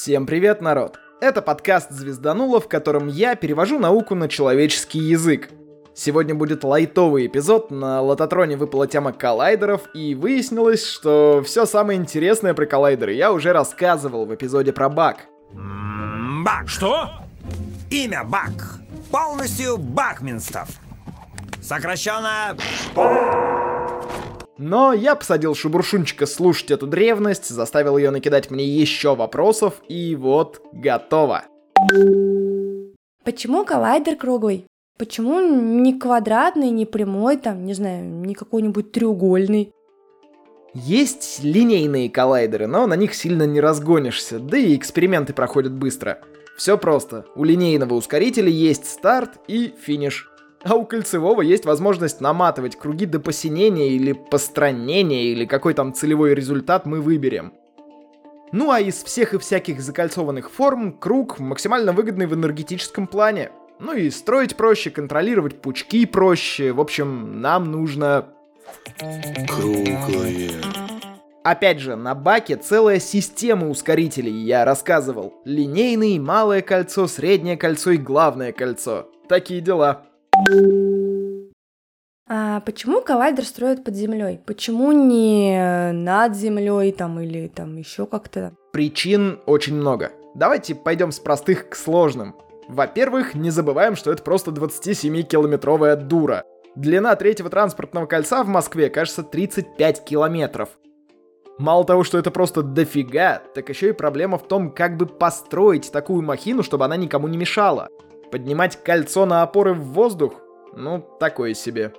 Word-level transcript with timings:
Всем 0.00 0.26
привет, 0.26 0.60
народ! 0.60 1.00
Это 1.20 1.42
подкаст 1.42 1.90
«Звездануло», 1.90 2.60
в 2.60 2.68
котором 2.68 3.08
я 3.08 3.34
перевожу 3.34 3.80
науку 3.80 4.14
на 4.14 4.28
человеческий 4.28 5.00
язык. 5.00 5.48
Сегодня 5.92 6.36
будет 6.36 6.62
лайтовый 6.62 7.26
эпизод, 7.26 7.72
на 7.72 8.00
лототроне 8.00 8.56
выпала 8.56 8.86
тема 8.86 9.12
коллайдеров, 9.12 9.92
и 9.94 10.14
выяснилось, 10.14 10.86
что 10.86 11.42
все 11.44 11.66
самое 11.66 11.98
интересное 11.98 12.54
про 12.54 12.64
коллайдеры 12.64 13.12
я 13.14 13.32
уже 13.32 13.52
рассказывал 13.52 14.24
в 14.24 14.32
эпизоде 14.32 14.72
про 14.72 14.88
баг. 14.88 15.26
Бак. 16.44 16.68
Что? 16.68 17.10
Имя 17.90 18.22
Бак. 18.22 18.78
Полностью 19.10 19.78
Бакминстов. 19.78 20.68
Сокращенно... 21.60 22.56
Но 24.58 24.92
я 24.92 25.14
посадил 25.14 25.54
Шубуршунчика 25.54 26.26
слушать 26.26 26.72
эту 26.72 26.88
древность, 26.88 27.48
заставил 27.48 27.96
ее 27.96 28.10
накидать 28.10 28.50
мне 28.50 28.66
еще 28.66 29.14
вопросов, 29.14 29.74
и 29.88 30.16
вот, 30.16 30.60
готово. 30.72 31.44
Почему 33.24 33.64
коллайдер 33.64 34.16
круглый? 34.16 34.66
Почему 34.98 35.40
не 35.40 35.96
квадратный, 35.96 36.70
не 36.70 36.84
прямой, 36.86 37.36
там, 37.36 37.64
не 37.64 37.74
знаю, 37.74 38.04
не 38.04 38.34
какой-нибудь 38.34 38.90
треугольный? 38.90 39.72
Есть 40.74 41.40
линейные 41.44 42.10
коллайдеры, 42.10 42.66
но 42.66 42.86
на 42.88 42.94
них 42.94 43.14
сильно 43.14 43.44
не 43.44 43.60
разгонишься, 43.60 44.40
да 44.40 44.58
и 44.58 44.74
эксперименты 44.74 45.32
проходят 45.32 45.72
быстро. 45.72 46.18
Все 46.56 46.76
просто. 46.76 47.26
У 47.36 47.44
линейного 47.44 47.94
ускорителя 47.94 48.48
есть 48.48 48.86
старт 48.86 49.38
и 49.46 49.72
финиш. 49.80 50.28
А 50.64 50.74
у 50.74 50.84
кольцевого 50.84 51.42
есть 51.42 51.64
возможность 51.64 52.20
наматывать 52.20 52.76
круги 52.76 53.06
до 53.06 53.20
посинения 53.20 53.90
или 53.90 54.12
постранения, 54.12 55.24
или 55.24 55.44
какой 55.44 55.74
там 55.74 55.94
целевой 55.94 56.34
результат 56.34 56.84
мы 56.84 57.00
выберем. 57.00 57.52
Ну 58.50 58.70
а 58.70 58.80
из 58.80 59.02
всех 59.04 59.34
и 59.34 59.38
всяких 59.38 59.80
закольцованных 59.80 60.50
форм 60.50 60.92
круг 60.92 61.38
максимально 61.38 61.92
выгодный 61.92 62.26
в 62.26 62.34
энергетическом 62.34 63.06
плане. 63.06 63.50
Ну 63.78 63.92
и 63.92 64.10
строить 64.10 64.56
проще, 64.56 64.90
контролировать 64.90 65.60
пучки 65.60 66.06
проще. 66.06 66.72
В 66.72 66.80
общем, 66.80 67.40
нам 67.40 67.70
нужно... 67.70 68.26
Круглое. 69.48 70.50
Опять 71.44 71.78
же, 71.78 71.94
на 71.94 72.14
баке 72.14 72.56
целая 72.56 72.98
система 72.98 73.68
ускорителей, 73.68 74.32
я 74.32 74.64
рассказывал. 74.64 75.34
Линейный, 75.44 76.18
малое 76.18 76.62
кольцо, 76.62 77.06
среднее 77.06 77.56
кольцо 77.56 77.92
и 77.92 77.96
главное 77.96 78.52
кольцо. 78.52 79.08
Такие 79.28 79.60
дела. 79.60 80.07
А 82.30 82.60
почему 82.60 83.00
коллайдер 83.00 83.44
строят 83.44 83.84
под 83.84 83.94
землей? 83.94 84.40
Почему 84.44 84.92
не 84.92 85.92
над 85.92 86.36
землей 86.36 86.92
там 86.92 87.18
или 87.20 87.48
там 87.48 87.76
еще 87.76 88.06
как-то? 88.06 88.52
Причин 88.72 89.40
очень 89.46 89.74
много. 89.74 90.12
Давайте 90.34 90.74
пойдем 90.74 91.10
с 91.10 91.18
простых 91.18 91.70
к 91.70 91.74
сложным. 91.74 92.36
Во-первых, 92.68 93.34
не 93.34 93.50
забываем, 93.50 93.96
что 93.96 94.12
это 94.12 94.22
просто 94.22 94.50
27-километровая 94.50 95.96
дура. 95.96 96.44
Длина 96.76 97.16
третьего 97.16 97.48
транспортного 97.48 98.06
кольца 98.06 98.44
в 98.44 98.48
Москве, 98.48 98.90
кажется, 98.90 99.22
35 99.22 100.04
километров. 100.04 100.68
Мало 101.58 101.84
того, 101.84 102.04
что 102.04 102.18
это 102.18 102.30
просто 102.30 102.62
дофига, 102.62 103.42
так 103.54 103.68
еще 103.70 103.88
и 103.88 103.92
проблема 103.92 104.38
в 104.38 104.46
том, 104.46 104.70
как 104.70 104.96
бы 104.96 105.06
построить 105.06 105.90
такую 105.90 106.22
махину, 106.22 106.62
чтобы 106.62 106.84
она 106.84 106.96
никому 106.96 107.26
не 107.26 107.38
мешала. 107.38 107.88
Поднимать 108.30 108.82
кольцо 108.82 109.26
на 109.26 109.42
опоры 109.42 109.74
в 109.74 109.82
воздух? 109.92 110.34
Ну, 110.74 111.04
такое 111.18 111.54
себе. 111.54 111.92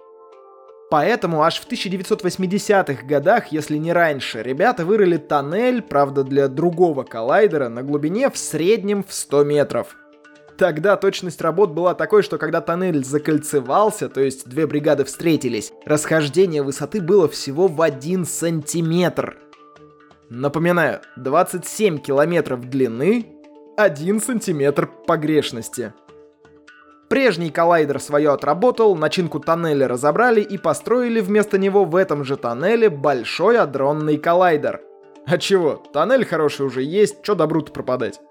Поэтому 0.90 1.44
аж 1.44 1.60
в 1.60 1.68
1980-х 1.68 3.06
годах, 3.06 3.52
если 3.52 3.78
не 3.78 3.94
раньше, 3.94 4.42
ребята 4.42 4.86
вырыли 4.86 5.18
тоннель, 5.18 5.84
правда 5.84 6.24
для 6.24 6.48
другого 6.48 7.04
коллайдера, 7.04 7.70
на 7.70 7.84
глубине 7.84 8.30
в 8.32 8.38
среднем 8.38 9.04
в 9.04 9.14
100 9.14 9.44
метров. 9.44 9.96
Тогда 10.58 10.98
точность 10.98 11.42
работ 11.42 11.72
была 11.72 11.94
такой, 11.94 12.24
что 12.24 12.38
когда 12.38 12.60
тоннель 12.60 13.06
закольцевался, 13.06 14.10
то 14.10 14.20
есть 14.20 14.50
две 14.50 14.68
бригады 14.68 15.06
встретились, 15.06 15.72
расхождение 15.86 16.64
высоты 16.64 17.02
было 17.02 17.30
всего 17.30 17.68
в 17.68 17.82
1 17.82 18.26
сантиметр. 18.26 19.38
Напоминаю, 20.30 21.02
27 21.18 22.00
километров 22.00 22.68
длины, 22.70 23.28
1 23.78 24.20
сантиметр 24.22 24.89
погрешности. 25.08 25.94
Прежний 27.09 27.49
коллайдер 27.49 27.99
свое 27.99 28.30
отработал, 28.30 28.95
начинку 28.95 29.39
тоннеля 29.39 29.87
разобрали 29.87 30.42
и 30.42 30.59
построили 30.59 31.21
вместо 31.21 31.58
него 31.58 31.83
в 31.83 31.95
этом 31.95 32.23
же 32.23 32.37
тоннеле 32.37 32.92
большой 32.92 33.58
адронный 33.58 34.17
коллайдер. 34.17 34.81
А 35.25 35.39
чего, 35.39 35.83
тоннель 35.92 36.23
хороший 36.23 36.67
уже 36.67 36.83
есть, 36.83 37.17
что 37.23 37.33
добру-то 37.33 37.71
пропадать. 37.71 38.21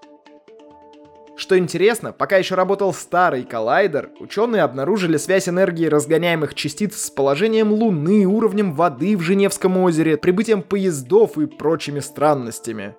Что 1.35 1.57
интересно, 1.57 2.13
пока 2.13 2.37
еще 2.37 2.55
работал 2.55 2.93
старый 2.93 3.43
коллайдер, 3.43 4.11
ученые 4.19 4.63
обнаружили 4.63 5.17
связь 5.17 5.49
энергии 5.49 5.85
разгоняемых 5.85 6.53
частиц 6.53 6.95
с 7.01 7.09
положением 7.09 7.73
Луны, 7.73 8.25
уровнем 8.25 8.73
воды 8.73 9.17
в 9.17 9.21
Женевском 9.21 9.77
озере, 9.77 10.15
прибытием 10.15 10.61
поездов 10.61 11.37
и 11.37 11.47
прочими 11.47 11.99
странностями. 11.99 12.95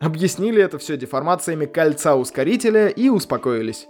Объяснили 0.00 0.60
это 0.60 0.78
все 0.78 0.96
деформациями 0.96 1.66
кольца 1.66 2.16
ускорителя 2.16 2.88
и 2.88 3.08
успокоились. 3.08 3.88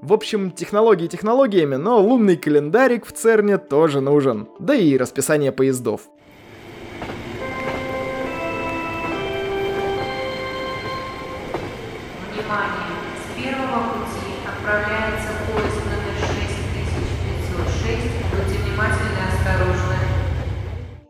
В 0.00 0.12
общем, 0.12 0.52
технологии 0.52 1.08
технологиями, 1.08 1.74
но 1.74 2.00
лунный 2.00 2.36
календарик 2.36 3.04
в 3.04 3.10
ЦЕРНе 3.12 3.58
тоже 3.58 4.00
нужен. 4.00 4.48
Да 4.60 4.72
и 4.72 4.96
расписание 4.96 5.50
поездов. 5.50 6.02
Внимание! 12.30 12.94
С 13.18 13.42
первого 13.42 13.88
пути 13.94 14.38
отправляется 14.46 15.30
поезд 15.50 15.82
номер 15.90 16.14
6506. 16.16 17.98
Будьте 18.30 18.56
внимательны 18.62 19.18
и 19.18 19.26
осторожны. 19.34 19.96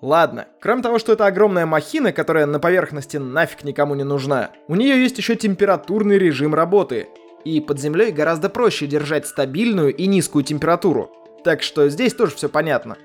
Ладно, 0.00 0.46
кроме 0.60 0.82
того, 0.82 0.98
что 0.98 1.12
это 1.12 1.26
огромная 1.26 1.66
махина, 1.66 2.12
которая 2.12 2.46
на 2.46 2.58
поверхности 2.58 3.18
нафиг 3.18 3.64
никому 3.64 3.94
не 3.94 4.04
нужна, 4.04 4.52
у 4.66 4.76
нее 4.76 4.98
есть 5.02 5.18
еще 5.18 5.36
температурный 5.36 6.16
режим 6.16 6.54
работы. 6.54 7.08
И 7.48 7.60
под 7.62 7.80
землей 7.80 8.12
гораздо 8.12 8.50
проще 8.50 8.86
держать 8.86 9.26
стабильную 9.26 9.96
и 9.96 10.06
низкую 10.06 10.44
температуру. 10.44 11.10
Так 11.44 11.62
что 11.62 11.88
здесь 11.88 12.12
тоже 12.12 12.36
все 12.36 12.50
понятно. 12.50 12.98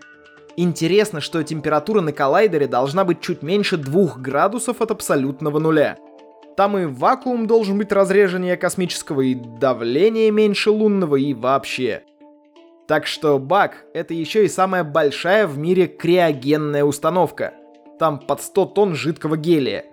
Интересно, 0.57 1.21
что 1.21 1.41
температура 1.43 2.01
на 2.01 2.11
коллайдере 2.11 2.67
должна 2.67 3.05
быть 3.05 3.21
чуть 3.21 3.41
меньше 3.41 3.77
2 3.77 4.15
градусов 4.17 4.81
от 4.81 4.91
абсолютного 4.91 5.59
нуля. 5.59 5.97
Там 6.57 6.77
и 6.77 6.83
вакуум 6.83 7.47
должен 7.47 7.77
быть 7.77 7.93
разреженнее 7.93 8.57
космического, 8.57 9.21
и 9.21 9.33
давление 9.33 10.29
меньше 10.29 10.71
лунного, 10.71 11.15
и 11.15 11.33
вообще. 11.33 12.03
Так 12.85 13.07
что 13.07 13.39
бак— 13.39 13.85
это 13.93 14.13
еще 14.13 14.43
и 14.43 14.49
самая 14.49 14.83
большая 14.83 15.47
в 15.47 15.57
мире 15.57 15.87
криогенная 15.87 16.83
установка. 16.83 17.53
Там 17.97 18.19
под 18.19 18.41
100 18.41 18.65
тонн 18.65 18.93
жидкого 18.93 19.37
гелия. 19.37 19.85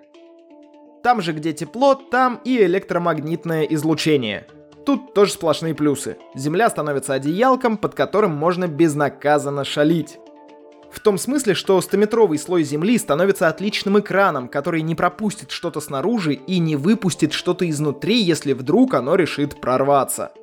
Там 1.03 1.21
же, 1.21 1.33
где 1.33 1.53
тепло, 1.53 1.95
там 1.95 2.39
и 2.43 2.61
электромагнитное 2.63 3.63
излучение. 3.63 4.45
Тут 4.85 5.13
тоже 5.13 5.31
сплошные 5.31 5.73
плюсы. 5.75 6.17
Земля 6.35 6.69
становится 6.69 7.13
одеялком, 7.13 7.77
под 7.77 7.95
которым 7.95 8.31
можно 8.31 8.67
безнаказанно 8.67 9.63
шалить. 9.63 10.19
В 10.91 10.99
том 10.99 11.17
смысле, 11.17 11.53
что 11.53 11.79
100-метровый 11.79 12.37
слой 12.37 12.63
Земли 12.63 12.97
становится 12.97 13.47
отличным 13.47 13.99
экраном, 13.99 14.49
который 14.49 14.81
не 14.81 14.93
пропустит 14.93 15.51
что-то 15.51 15.79
снаружи 15.79 16.33
и 16.33 16.59
не 16.59 16.75
выпустит 16.75 17.31
что-то 17.31 17.67
изнутри, 17.69 18.21
если 18.21 18.53
вдруг 18.53 18.93
оно 18.93 19.15
решит 19.15 19.61
прорваться. 19.61 20.33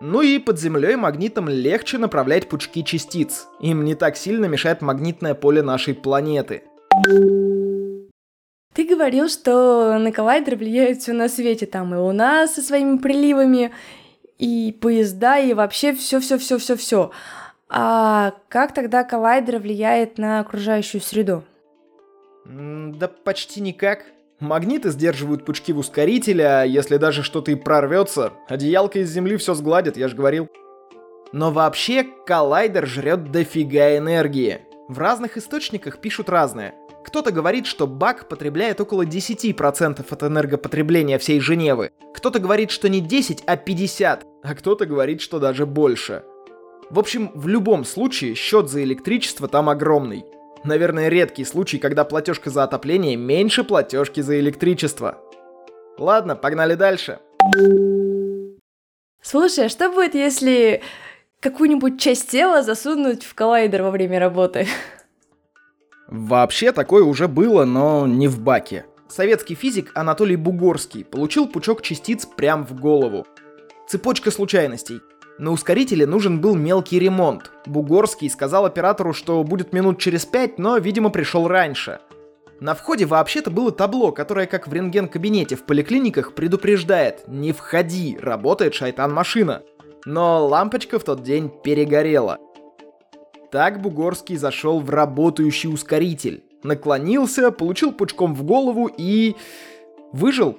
Ну 0.00 0.22
и 0.22 0.38
под 0.38 0.58
землей 0.58 0.96
магнитом 0.96 1.48
легче 1.48 1.98
направлять 1.98 2.48
пучки 2.48 2.82
частиц. 2.82 3.46
Им 3.60 3.84
не 3.84 3.94
так 3.94 4.16
сильно 4.16 4.46
мешает 4.46 4.82
магнитное 4.82 5.34
поле 5.34 5.62
нашей 5.62 5.94
планеты. 5.94 6.62
Ты 8.74 8.86
говорил, 8.86 9.28
что 9.28 9.98
на 9.98 10.12
коллайдер 10.12 10.56
влияет 10.56 11.02
все 11.02 11.12
на 11.12 11.28
свете, 11.28 11.66
там 11.66 11.94
и 11.94 11.98
Луна 11.98 12.46
со 12.46 12.62
своими 12.62 12.96
приливами, 12.96 13.72
и 14.38 14.76
поезда, 14.80 15.38
и 15.38 15.52
вообще 15.52 15.92
все-все-все-все-все. 15.92 17.10
А 17.68 18.34
как 18.48 18.72
тогда 18.72 19.04
коллайдер 19.04 19.58
влияет 19.58 20.18
на 20.18 20.40
окружающую 20.40 21.00
среду? 21.00 21.44
Да 22.44 23.08
почти 23.08 23.60
никак. 23.60 24.04
Магниты 24.40 24.90
сдерживают 24.90 25.44
пучки 25.44 25.72
в 25.72 25.78
ускорителе, 25.78 26.46
а 26.46 26.62
если 26.64 26.96
даже 26.96 27.22
что-то 27.22 27.52
и 27.52 27.54
прорвется, 27.54 28.32
одеялка 28.48 28.98
из 28.98 29.10
земли 29.10 29.36
все 29.36 29.54
сгладит, 29.54 29.96
я 29.96 30.08
же 30.08 30.16
говорил. 30.16 30.48
Но 31.32 31.52
вообще, 31.52 32.04
коллайдер 32.26 32.86
жрет 32.86 33.30
дофига 33.30 33.96
энергии. 33.96 34.62
В 34.88 34.98
разных 34.98 35.36
источниках 35.36 35.98
пишут 35.98 36.28
разное. 36.28 36.74
Кто-то 37.04 37.32
говорит, 37.32 37.66
что 37.66 37.86
бак 37.86 38.28
потребляет 38.28 38.80
около 38.80 39.04
10% 39.04 40.04
от 40.08 40.22
энергопотребления 40.22 41.18
всей 41.18 41.40
Женевы. 41.40 41.90
Кто-то 42.14 42.38
говорит, 42.38 42.70
что 42.70 42.88
не 42.88 43.00
10, 43.00 43.42
а 43.46 43.56
50. 43.56 44.26
А 44.42 44.54
кто-то 44.54 44.86
говорит, 44.86 45.20
что 45.20 45.38
даже 45.38 45.66
больше. 45.66 46.22
В 46.90 46.98
общем, 46.98 47.30
в 47.34 47.48
любом 47.48 47.84
случае, 47.84 48.34
счет 48.34 48.68
за 48.68 48.82
электричество 48.82 49.48
там 49.48 49.68
огромный. 49.68 50.24
Наверное, 50.64 51.08
редкий 51.08 51.44
случай, 51.44 51.78
когда 51.78 52.04
платежка 52.04 52.50
за 52.50 52.62
отопление 52.62 53.16
меньше 53.16 53.64
платежки 53.64 54.20
за 54.20 54.38
электричество. 54.38 55.18
Ладно, 55.98 56.36
погнали 56.36 56.74
дальше. 56.74 57.18
Слушай, 59.22 59.66
а 59.66 59.68
что 59.68 59.90
будет, 59.90 60.14
если 60.14 60.82
какую-нибудь 61.40 62.00
часть 62.00 62.30
тела 62.30 62.62
засунуть 62.62 63.24
в 63.24 63.34
коллайдер 63.34 63.82
во 63.82 63.90
время 63.90 64.20
работы? 64.20 64.66
Вообще 66.12 66.72
такое 66.72 67.04
уже 67.04 67.26
было, 67.26 67.64
но 67.64 68.06
не 68.06 68.28
в 68.28 68.38
баке. 68.38 68.84
Советский 69.08 69.54
физик 69.54 69.92
Анатолий 69.94 70.36
Бугорский 70.36 71.06
получил 71.06 71.48
пучок 71.48 71.80
частиц 71.80 72.26
прям 72.26 72.66
в 72.66 72.78
голову. 72.78 73.26
Цепочка 73.88 74.30
случайностей. 74.30 75.00
На 75.38 75.52
ускорителе 75.52 76.06
нужен 76.06 76.38
был 76.38 76.54
мелкий 76.54 76.98
ремонт. 76.98 77.50
Бугорский 77.64 78.28
сказал 78.28 78.66
оператору, 78.66 79.14
что 79.14 79.42
будет 79.42 79.72
минут 79.72 79.98
через 79.98 80.26
пять, 80.26 80.58
но, 80.58 80.76
видимо, 80.76 81.08
пришел 81.08 81.48
раньше. 81.48 82.00
На 82.60 82.74
входе 82.74 83.06
вообще-то 83.06 83.50
было 83.50 83.72
табло, 83.72 84.12
которое, 84.12 84.46
как 84.46 84.68
в 84.68 84.72
рентген-кабинете 84.74 85.56
в 85.56 85.64
поликлиниках, 85.64 86.34
предупреждает 86.34 87.26
«Не 87.26 87.52
входи, 87.52 88.18
работает 88.20 88.74
шайтан-машина». 88.74 89.62
Но 90.04 90.46
лампочка 90.46 90.98
в 90.98 91.04
тот 91.04 91.22
день 91.22 91.50
перегорела. 91.64 92.38
Так 93.52 93.82
Бугорский 93.82 94.38
зашел 94.38 94.80
в 94.80 94.88
работающий 94.88 95.68
ускоритель. 95.68 96.42
Наклонился, 96.62 97.50
получил 97.50 97.92
пучком 97.92 98.34
в 98.34 98.44
голову 98.44 98.90
и... 98.96 99.36
выжил. 100.10 100.56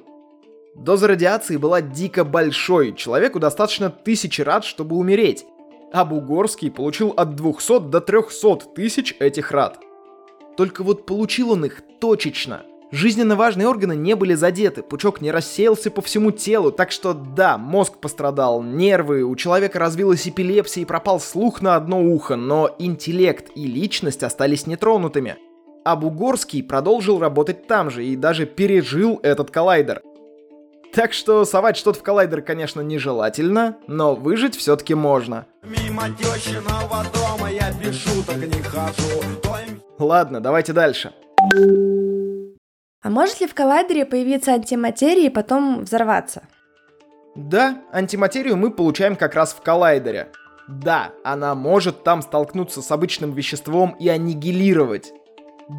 Доза 0.75 1.07
радиации 1.07 1.57
была 1.57 1.81
дико 1.81 2.23
большой, 2.23 2.93
человеку 2.93 3.39
достаточно 3.39 3.89
тысячи 3.89 4.41
рад, 4.41 4.63
чтобы 4.63 4.95
умереть. 4.95 5.43
А 5.91 6.05
Бугорский 6.05 6.69
получил 6.69 7.09
от 7.17 7.35
200 7.35 7.89
до 7.89 7.99
300 7.99 8.57
тысяч 8.75 9.15
этих 9.19 9.51
рад. 9.51 9.79
Только 10.55 10.83
вот 10.83 11.07
получил 11.07 11.51
он 11.51 11.65
их 11.65 11.81
точечно. 11.99 12.63
Жизненно 12.93 13.35
важные 13.35 13.67
органы 13.67 13.95
не 13.95 14.15
были 14.15 14.35
задеты, 14.35 14.83
пучок 14.83 15.19
не 15.19 15.31
рассеялся 15.31 15.89
по 15.89 16.03
всему 16.03 16.29
телу, 16.29 16.71
так 16.71 16.91
что 16.91 17.15
да, 17.15 17.57
мозг 17.57 17.97
пострадал, 17.97 18.61
нервы, 18.61 19.23
у 19.23 19.35
человека 19.35 19.79
развилась 19.79 20.27
эпилепсия 20.27 20.83
и 20.83 20.85
пропал 20.85 21.19
слух 21.19 21.63
на 21.63 21.75
одно 21.75 22.03
ухо, 22.03 22.35
но 22.35 22.75
интеллект 22.77 23.49
и 23.55 23.65
личность 23.65 24.21
остались 24.21 24.67
нетронутыми. 24.67 25.37
А 25.83 25.95
Бугорский 25.95 26.61
продолжил 26.61 27.17
работать 27.17 27.65
там 27.65 27.89
же 27.89 28.05
и 28.05 28.15
даже 28.15 28.45
пережил 28.45 29.19
этот 29.23 29.49
коллайдер. 29.49 30.03
Так 30.93 31.13
что 31.13 31.45
совать 31.45 31.77
что-то 31.77 31.97
в 31.97 32.03
коллайдер, 32.03 32.43
конечно, 32.43 32.81
нежелательно, 32.81 33.75
но 33.87 34.13
выжить 34.13 34.55
все-таки 34.55 34.93
можно. 34.93 35.47
Мимо 35.63 36.03
тещиного 36.15 37.03
дома 37.11 37.49
я 37.51 37.71
без 37.71 37.95
шуток 37.95 38.37
не 38.37 38.61
хожу. 38.61 39.23
Ладно, 39.97 40.39
давайте 40.41 40.73
дальше. 40.73 41.11
А 43.03 43.09
может 43.09 43.41
ли 43.41 43.47
в 43.47 43.53
коллайдере 43.53 44.05
появиться 44.05 44.53
антиматерия 44.53 45.25
и 45.25 45.29
потом 45.29 45.83
взорваться? 45.83 46.43
Да, 47.35 47.81
антиматерию 47.91 48.55
мы 48.55 48.71
получаем 48.71 49.17
как 49.17 49.35
раз 49.35 49.53
в 49.53 49.61
коллайдере. 49.61 50.29
Да, 50.69 51.11
она 51.25 51.53
может 51.53 52.03
там 52.03 52.21
столкнуться 52.21 52.81
с 52.81 52.89
обычным 52.91 53.33
веществом 53.33 53.97
и 53.99 54.07
аннигилировать. 54.07 55.11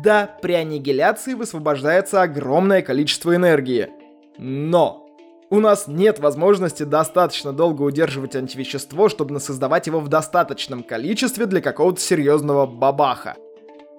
Да, 0.02 0.30
при 0.42 0.52
аннигиляции 0.52 1.32
высвобождается 1.32 2.20
огромное 2.20 2.82
количество 2.82 3.34
энергии. 3.34 3.88
Но 4.36 5.06
у 5.48 5.60
нас 5.60 5.86
нет 5.86 6.18
возможности 6.18 6.82
достаточно 6.82 7.52
долго 7.52 7.82
удерживать 7.82 8.36
антивещество, 8.36 9.08
чтобы 9.08 9.40
создавать 9.40 9.86
его 9.86 10.00
в 10.00 10.08
достаточном 10.08 10.82
количестве 10.82 11.46
для 11.46 11.62
какого-то 11.62 12.00
серьезного 12.00 12.66
бабаха. 12.66 13.36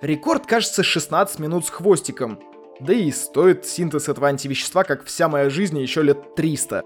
Рекорд, 0.01 0.45
кажется, 0.45 0.83
16 0.83 1.39
минут 1.39 1.65
с 1.65 1.69
хвостиком. 1.69 2.39
Да 2.79 2.93
и 2.93 3.11
стоит 3.11 3.65
синтез 3.65 4.09
этого 4.09 4.27
антивещества, 4.27 4.83
как 4.83 5.05
вся 5.05 5.29
моя 5.29 5.49
жизнь, 5.49 5.79
еще 5.79 6.03
лет 6.03 6.35
300. 6.35 6.83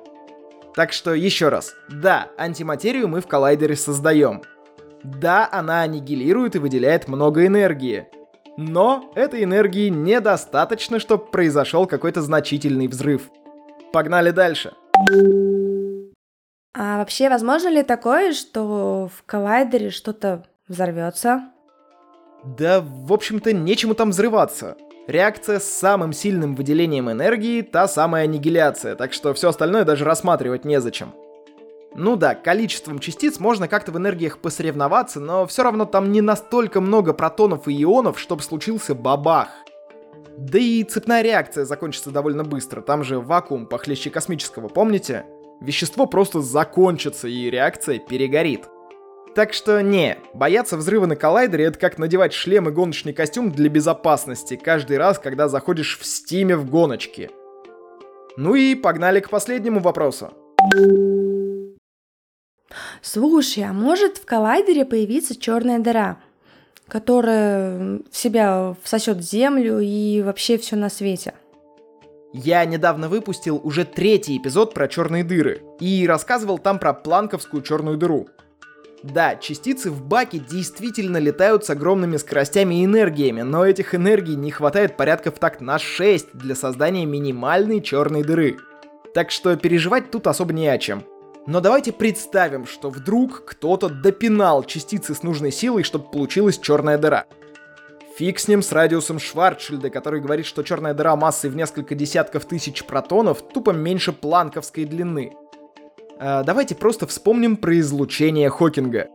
Так 0.75 0.93
что 0.93 1.13
еще 1.13 1.49
раз. 1.49 1.73
Да, 1.89 2.29
антиматерию 2.37 3.07
мы 3.07 3.21
в 3.21 3.27
коллайдере 3.27 3.75
создаем. 3.75 4.43
Да, 5.03 5.49
она 5.51 5.81
аннигилирует 5.81 6.55
и 6.55 6.59
выделяет 6.59 7.07
много 7.07 7.45
энергии. 7.45 8.07
Но 8.57 9.11
этой 9.15 9.43
энергии 9.43 9.89
недостаточно, 9.89 10.99
чтобы 10.99 11.25
произошел 11.25 11.87
какой-то 11.87 12.21
значительный 12.21 12.87
взрыв. 12.87 13.29
Погнали 13.91 14.31
дальше. 14.31 14.73
А 16.75 16.97
вообще, 16.99 17.29
возможно 17.29 17.69
ли 17.69 17.81
такое, 17.81 18.33
что 18.33 19.09
в 19.13 19.23
коллайдере 19.25 19.89
что-то 19.89 20.45
взорвется? 20.67 21.49
Да, 22.43 22.81
в 22.81 23.11
общем-то, 23.11 23.53
нечему 23.53 23.95
там 23.95 24.11
взрываться. 24.11 24.77
Реакция 25.09 25.57
с 25.57 25.63
самым 25.63 26.13
сильным 26.13 26.53
выделением 26.53 27.09
энергии— 27.09 27.61
та 27.63 27.87
самая 27.87 28.25
аннигиляция, 28.25 28.95
так 28.95 29.11
что 29.11 29.33
все 29.33 29.49
остальное 29.49 29.83
даже 29.83 30.05
рассматривать 30.05 30.65
незачем. 30.65 31.15
Ну 31.95 32.15
да, 32.15 32.35
количеством 32.35 32.99
частиц 32.99 33.39
можно 33.39 33.67
как-то 33.67 33.91
в 33.91 33.97
энергиях 33.97 34.37
посоревноваться, 34.37 35.19
но 35.19 35.47
все 35.47 35.63
равно 35.63 35.85
там 35.85 36.11
не 36.11 36.21
настолько 36.21 36.79
много 36.79 37.13
протонов 37.13 37.67
и 37.67 37.81
ионов, 37.81 38.19
чтобы 38.19 38.43
случился 38.43 38.93
бабах. 38.93 39.47
Да 40.37 40.59
и 40.59 40.83
цепная 40.83 41.23
реакция 41.23 41.65
закончится 41.65 42.11
довольно 42.11 42.43
быстро, 42.43 42.81
там 42.81 43.03
же 43.03 43.19
вакуум 43.19 43.65
похлеще 43.65 44.11
космического, 44.11 44.67
помните? 44.67 45.25
Вещество 45.59 46.05
просто 46.05 46.41
закончится 46.41 47.27
и 47.27 47.49
реакция 47.49 47.97
перегорит. 47.97 48.69
Так 49.39 49.53
что 49.53 49.81
не, 49.81 50.17
бояться 50.33 50.75
взрыва 50.75 51.05
на 51.05 51.15
коллайдере 51.15 51.63
это 51.63 51.79
как 51.79 51.97
надевать 51.97 52.33
шлем 52.33 52.67
и 52.67 52.73
гоночный 52.73 53.13
костюм 53.13 53.53
для 53.53 53.69
безопасности 53.69 54.59
каждый 54.61 54.97
раз, 54.97 55.17
когда 55.17 55.47
заходишь 55.47 55.97
в 55.97 56.05
стиме 56.05 56.57
в 56.57 56.69
гоночки. 56.69 57.31
Ну 58.35 58.55
и 58.55 58.75
погнали 58.75 59.21
к 59.21 59.29
последнему 59.29 59.79
вопросу. 59.79 60.33
Слушай, 63.01 63.63
а 63.63 63.71
может 63.71 64.17
в 64.17 64.25
коллайдере 64.25 64.83
появиться 64.83 65.39
черная 65.39 65.79
дыра, 65.79 66.17
которая 66.89 68.01
в 68.11 68.17
себя 68.17 68.75
всосет 68.83 69.23
землю 69.23 69.79
и 69.79 70.21
вообще 70.21 70.57
все 70.57 70.75
на 70.75 70.89
свете? 70.89 71.33
Я 72.33 72.65
недавно 72.65 73.07
выпустил 73.07 73.61
уже 73.63 73.85
третий 73.85 74.35
эпизод 74.35 74.73
про 74.73 74.89
черные 74.89 75.23
дыры 75.23 75.61
и 75.79 76.05
рассказывал 76.05 76.57
там 76.57 76.77
про 76.77 76.93
планковскую 76.93 77.63
черную 77.63 77.97
дыру. 77.97 78.27
Да, 79.03 79.37
частицы 79.37 79.91
в 79.91 80.03
баке 80.03 80.39
действительно 80.39 81.17
летают 81.17 81.63
с 81.63 81.69
огромными 81.69 82.17
скоростями 82.17 82.81
и 82.81 82.85
энергиями, 82.85 83.41
но 83.41 83.65
этих 83.65 83.95
энергий 83.95 84.35
не 84.35 84.51
хватает 84.51 84.97
порядка 84.97 85.31
в 85.31 85.39
такт 85.39 85.61
на 85.61 85.79
6 85.79 86.33
для 86.33 86.53
создания 86.53 87.05
минимальной 87.05 87.81
черной 87.81 88.23
дыры. 88.23 88.57
Так 89.13 89.31
что 89.31 89.55
переживать 89.55 90.11
тут 90.11 90.27
особо 90.27 90.51
не 90.51 90.67
о 90.67 90.77
чем. 90.77 91.05
Но 91.47 91.61
давайте 91.61 91.93
представим, 91.93 92.67
что 92.67 92.89
вдруг 92.89 93.45
кто-то 93.45 93.87
допинал 93.87 94.63
частицы 94.63 95.15
с 95.15 95.23
нужной 95.23 95.51
силой, 95.51 95.83
чтобы 95.83 96.11
получилась 96.11 96.59
черная 96.59 96.97
дыра. 96.97 97.25
Фиг 98.17 98.37
с 98.37 98.49
ним 98.49 98.61
с 98.61 98.73
радиусом 98.73 99.17
Шварцшильда, 99.17 99.89
который 99.89 100.19
говорит, 100.19 100.45
что 100.45 100.61
черная 100.61 100.93
дыра 100.93 101.15
массой 101.15 101.49
в 101.49 101.55
несколько 101.55 101.95
десятков 101.95 102.43
тысяч 102.43 102.83
протонов 102.83 103.41
тупо 103.41 103.71
меньше 103.71 104.11
планковской 104.11 104.83
длины– 104.83 105.31
давайте 106.19 106.75
просто 106.75 107.07
вспомним 107.07 107.55
про 107.55 107.79
излучение 107.79 108.49
Хокинга. 108.49 109.07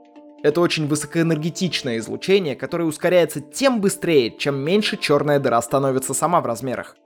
Это 0.43 0.61
очень 0.61 0.87
высокоэнергетичное 0.87 1.99
излучение, 1.99 2.57
которое 2.57 2.85
ускоряется 2.85 3.41
тем 3.41 3.81
быстрее, 3.81 4.31
чем 4.37 4.57
меньше 4.57 4.97
черная 4.97 5.39
дыра 5.39 5.61
становится 5.61 6.15
сама 6.15 6.41
в 6.41 6.47
размерах. 6.47 6.97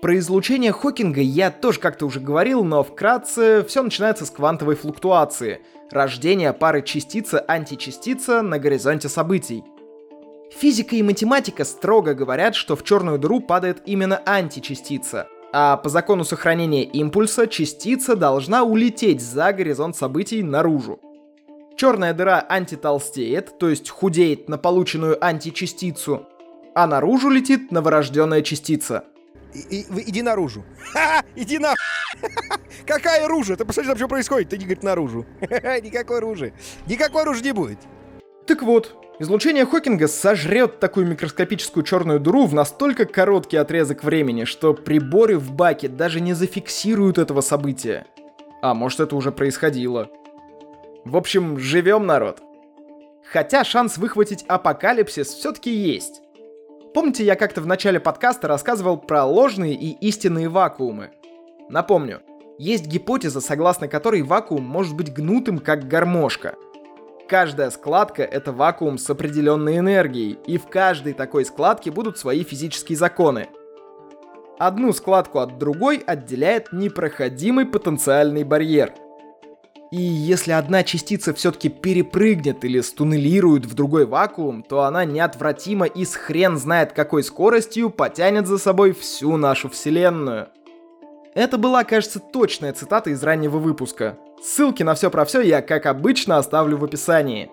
Про 0.00 0.16
излучение 0.18 0.72
Хокинга 0.72 1.20
я 1.20 1.50
тоже 1.50 1.80
как-то 1.80 2.06
уже 2.06 2.20
говорил, 2.20 2.64
но 2.64 2.84
вкратце 2.84 3.64
все 3.64 3.82
начинается 3.82 4.26
с 4.26 4.30
квантовой 4.30 4.76
флуктуации, 4.76 5.60
рождения 5.90 6.52
пары 6.52 6.82
частица-античастица 6.82 8.42
на 8.42 8.58
горизонте 8.58 9.08
событий. 9.08 9.64
Физика 10.52 10.96
и 10.96 11.02
математика 11.02 11.64
строго 11.64 12.14
говорят, 12.14 12.54
что 12.54 12.76
в 12.76 12.84
черную 12.84 13.18
дыру 13.18 13.40
падает 13.40 13.82
именно 13.86 14.22
античастица— 14.24 15.26
а 15.60 15.76
по 15.76 15.88
закону 15.88 16.22
сохранения 16.22 16.84
импульса 16.84 17.48
частица 17.48 18.14
должна 18.14 18.62
улететь 18.62 19.20
за 19.20 19.52
горизонт 19.52 19.96
событий 19.96 20.40
наружу. 20.40 21.00
Черная 21.76 22.14
дыра 22.14 22.46
антитолстеет, 22.48 23.58
то 23.58 23.68
есть 23.68 23.90
худеет 23.90 24.48
на 24.48 24.56
полученную 24.56 25.18
античастицу, 25.20 26.28
а 26.76 26.86
наружу 26.86 27.28
летит 27.28 27.72
новорожденная 27.72 28.42
частица. 28.42 29.06
И, 29.52 29.80
и, 29.80 29.86
иди 30.08 30.22
наружу. 30.22 30.64
Ха-ха, 30.92 31.24
иди 31.34 31.58
на... 31.58 31.74
Какая 32.86 33.26
ружа? 33.26 33.56
Ты 33.56 33.64
посмотри, 33.64 33.96
что 33.96 34.06
происходит? 34.06 34.50
Ты 34.50 34.58
не 34.58 34.64
говорит 34.64 34.84
наружу. 34.84 35.26
Никакой 35.40 36.20
ружи. 36.20 36.52
Никакой 36.86 37.24
ружи 37.24 37.42
не 37.42 37.50
будет. 37.50 37.80
Так 38.46 38.62
вот, 38.62 38.94
излучение 39.18 39.66
Хокинга 39.66 40.08
сожрет 40.08 40.80
такую 40.80 41.06
микроскопическую 41.06 41.84
черную 41.84 42.20
дыру 42.20 42.46
в 42.46 42.54
настолько 42.54 43.04
короткий 43.04 43.56
отрезок 43.56 44.04
времени, 44.04 44.44
что 44.44 44.74
приборы 44.74 45.38
в 45.38 45.52
баке 45.52 45.88
даже 45.88 46.20
не 46.20 46.34
зафиксируют 46.34 47.18
этого 47.18 47.40
события. 47.40 48.06
А 48.62 48.74
может 48.74 49.00
это 49.00 49.16
уже 49.16 49.32
происходило. 49.32 50.08
В 51.04 51.16
общем, 51.16 51.58
живем, 51.58 52.06
народ. 52.06 52.40
Хотя 53.30 53.64
шанс 53.64 53.98
выхватить 53.98 54.44
апокалипсис 54.48 55.28
все-таки 55.28 55.70
есть. 55.70 56.22
Помните, 56.94 57.24
я 57.24 57.36
как-то 57.36 57.60
в 57.60 57.66
начале 57.66 58.00
подкаста 58.00 58.48
рассказывал 58.48 58.96
про 58.96 59.24
ложные 59.24 59.74
и 59.74 59.92
истинные 60.06 60.48
вакуумы? 60.48 61.10
Напомню, 61.68 62.22
есть 62.58 62.86
гипотеза, 62.86 63.40
согласно 63.40 63.86
которой 63.86 64.22
вакуум 64.22 64.64
может 64.64 64.96
быть 64.96 65.12
гнутым, 65.12 65.58
как 65.58 65.86
гармошка. 65.86 66.54
Каждая 67.28 67.68
складка— 67.68 68.22
это 68.24 68.52
вакуум 68.52 68.96
с 68.96 69.10
определенной 69.10 69.78
энергией, 69.78 70.38
и 70.46 70.56
в 70.56 70.66
каждой 70.66 71.12
такой 71.12 71.44
складке 71.44 71.90
будут 71.90 72.16
свои 72.16 72.42
физические 72.42 72.96
законы. 72.96 73.48
Одну 74.58 74.94
складку 74.94 75.40
от 75.40 75.58
другой 75.58 75.98
отделяет 75.98 76.72
непроходимый 76.72 77.66
потенциальный 77.66 78.44
барьер. 78.44 78.94
И 79.92 80.00
если 80.00 80.52
одна 80.52 80.82
частица 80.82 81.34
все-таки 81.34 81.68
перепрыгнет 81.68 82.64
или 82.64 82.80
стуннелирует 82.80 83.66
в 83.66 83.74
другой 83.74 84.06
вакуум, 84.06 84.62
то 84.62 84.84
она 84.84 85.04
неотвратимо 85.04 85.84
и 85.84 86.06
с 86.06 86.14
хрен 86.14 86.56
знает 86.56 86.92
какой 86.92 87.22
скоростью 87.22 87.90
потянет 87.90 88.46
за 88.46 88.56
собой 88.56 88.92
всю 88.92 89.36
нашу 89.36 89.68
вселенную. 89.68 90.48
Это 91.38 91.56
была, 91.56 91.84
кажется, 91.84 92.18
точная 92.18 92.72
цитата 92.72 93.10
из 93.10 93.22
раннего 93.22 93.58
выпуска. 93.58 94.18
Ссылки 94.42 94.82
на 94.82 94.96
все 94.96 95.08
про 95.08 95.24
все 95.24 95.40
я, 95.40 95.62
как 95.62 95.86
обычно, 95.86 96.36
оставлю 96.36 96.76
в 96.76 96.82
описании. 96.82 97.48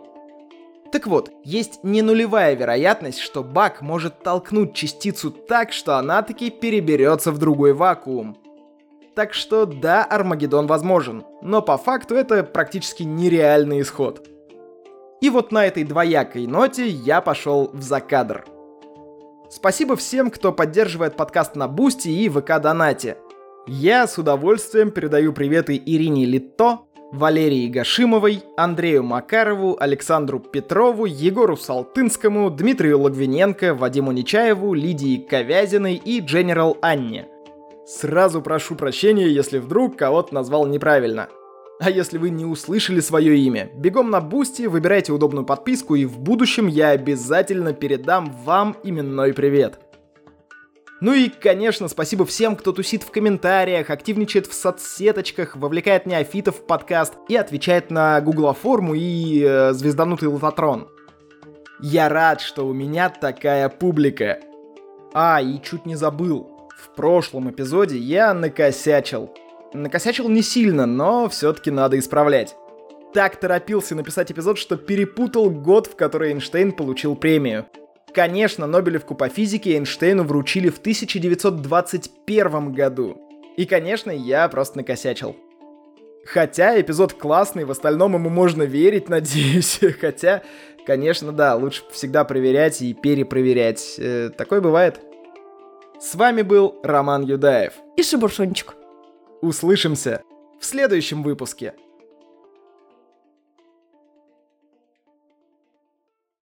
Так 0.91 1.05
вот, 1.05 1.29
есть 1.43 1.83
не 1.83 2.01
нулевая 2.01 2.55
вероятность, 2.55 3.19
что 3.19 3.43
Бак 3.43 3.83
может 3.83 4.23
толкнуть 4.23 4.73
частицу 4.73 5.29
так, 5.29 5.71
что 5.71 5.99
она 5.99 6.23
таки 6.23 6.49
переберется 6.49 7.31
в 7.31 7.37
другой 7.37 7.73
вакуум. 7.73 8.35
Так 9.13 9.35
что 9.35 9.67
да, 9.67 10.03
Армагеддон 10.03 10.65
возможен, 10.65 11.23
но 11.43 11.61
по 11.61 11.77
факту 11.77 12.15
это 12.15 12.43
практически 12.43 13.03
нереальный 13.03 13.81
исход. 13.81 14.27
И 15.21 15.29
вот 15.29 15.51
на 15.51 15.63
этой 15.63 15.83
двоякой 15.83 16.47
ноте 16.47 16.87
я 16.87 17.21
пошел 17.21 17.69
в 17.71 17.83
закадр. 17.83 18.45
Спасибо 19.51 19.95
всем, 19.95 20.31
кто 20.31 20.51
поддерживает 20.51 21.15
подкаст 21.15 21.55
на 21.55 21.67
Бусти 21.67 22.09
и 22.09 22.27
ВК 22.29 22.59
Донате. 22.59 23.17
Я 23.67 24.05
с 24.05 24.19
удовольствием 24.19 24.91
передаю 24.91 25.33
приветы 25.33 25.81
Ирине 25.83 26.25
Литто, 26.25 26.81
Валерии 27.11 27.67
Гашимовой, 27.67 28.43
Андрею 28.57 29.01
Макарову, 29.01 29.75
Александру 29.79 30.39
Петрову, 30.39 31.05
Егору 31.05 31.57
Салтынскому, 31.57 32.51
Дмитрию 32.51 32.99
Логвиненко, 32.99 33.73
Вадиму 33.73 34.11
Нечаеву, 34.11 34.75
Лидии 34.75 35.17
Ковязиной 35.17 35.95
и 35.95 36.19
General 36.19 36.77
Анне. 36.83 37.27
Сразу 37.87 38.43
прошу 38.43 38.75
прощения, 38.75 39.29
если 39.29 39.57
вдруг 39.57 39.97
кого-то 39.97 40.35
назвал 40.35 40.67
неправильно. 40.67 41.29
А 41.79 41.89
если 41.89 42.19
вы 42.19 42.29
не 42.29 42.45
услышали 42.45 42.99
свое 42.99 43.35
имя, 43.35 43.71
бегом 43.73 44.11
на 44.11 44.21
Бусти, 44.21 44.67
выбирайте 44.67 45.11
удобную 45.11 45.43
подписку, 45.45 45.95
и 45.95 46.05
в 46.05 46.19
будущем 46.19 46.67
я 46.67 46.89
обязательно 46.89 47.73
передам 47.73 48.31
вам 48.45 48.77
именной 48.83 49.33
привет. 49.33 49.79
Ну 51.01 51.13
и, 51.13 51.29
конечно, 51.29 51.89
спасибо 51.89 52.25
всем, 52.25 52.55
кто 52.55 52.71
тусит 52.71 53.03
в 53.03 53.11
комментариях, 53.11 53.89
активничает 53.89 54.47
в 54.47 54.53
соцсеточках, 54.53 55.57
вовлекает 55.57 56.05
неофитов 56.05 56.59
в 56.59 56.65
подкаст 56.65 57.15
и 57.27 57.35
отвечает 57.35 57.91
на 57.91 58.21
гуглоформу 58.21 58.93
и 58.93 59.43
э, 59.43 59.73
звезданутый 59.73 60.29
лототрон. 60.29 60.87
Я 61.81 62.07
рад, 62.07 62.39
что 62.39 62.65
у 62.65 62.71
меня 62.71 63.09
такая 63.09 63.67
публика. 63.67 64.39
А, 65.13 65.41
и 65.41 65.61
чуть 65.61 65.85
не 65.85 65.95
забыл. 65.95 66.69
В 66.77 66.95
прошлом 66.95 67.51
эпизоде 67.51 67.97
я 67.97 68.33
накосячил. 68.33 69.33
Накосячил 69.73 70.29
не 70.29 70.41
сильно, 70.41 70.85
но 70.85 71.27
все-таки 71.27 71.71
надо 71.71 71.99
исправлять. 71.99 72.55
Так 73.13 73.35
торопился 73.35 73.95
написать 73.95 74.31
эпизод, 74.31 74.57
что 74.57 74.77
перепутал 74.77 75.49
год, 75.49 75.87
в 75.87 75.95
который 75.97 76.31
Эйнштейн 76.31 76.71
получил 76.71 77.17
премию. 77.17 77.65
Конечно, 78.15 78.65
Нобелевку 78.65 79.13
по 79.13 79.27
физике 79.27 79.73
Эйнштейну 79.73 80.23
вручили 80.23 80.69
в 80.69 80.77
1921 80.77 82.71
году. 82.71 83.17
И, 83.57 83.65
конечно, 83.65 84.09
я 84.09 84.47
просто 84.47 84.77
накосячил. 84.77 85.35
Хотя 86.25 86.79
эпизод 86.79 87.11
классный, 87.11 87.65
в 87.65 87.71
остальном 87.71 88.13
ему 88.13 88.29
можно 88.29 88.63
верить, 88.63 89.09
надеюсь. 89.09 89.81
Хотя, 89.99 90.43
конечно, 90.85 91.33
да, 91.33 91.57
лучше 91.57 91.83
всегда 91.91 92.23
проверять 92.23 92.81
и 92.81 92.93
перепроверять. 92.93 93.95
Э, 93.97 94.29
такое 94.29 94.61
бывает. 94.61 95.01
С 95.99 96.15
вами 96.15 96.41
был 96.41 96.79
Роман 96.83 97.23
Юдаев. 97.23 97.73
И 97.97 98.03
Шибуршончик. 98.03 98.75
Услышимся 99.41 100.23
в 100.57 100.65
следующем 100.65 101.21
выпуске. 101.21 101.73